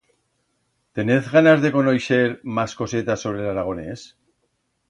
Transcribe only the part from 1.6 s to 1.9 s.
de